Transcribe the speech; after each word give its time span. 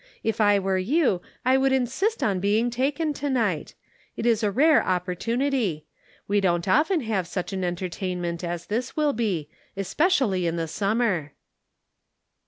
If 0.23 0.41
I 0.41 0.57
were 0.57 0.79
you 0.79 1.21
I 1.45 1.57
would 1.57 1.71
insist 1.71 2.23
on 2.23 2.39
being 2.39 2.71
taken 2.71 3.13
to 3.13 3.29
night. 3.29 3.75
It 4.17 4.25
is 4.25 4.41
a 4.41 4.49
rare 4.49 4.83
opportunity. 4.83 5.85
We 6.27 6.41
don't 6.41 6.67
often 6.67 7.01
have 7.01 7.27
such 7.27 7.53
an 7.53 7.63
entertainment 7.63 8.43
as 8.43 8.65
this 8.65 8.97
will 8.97 9.13
be; 9.13 9.47
es 9.77 9.93
pecially 9.93 10.45
in 10.47 10.55
the 10.55 10.67
summer." 10.67 11.33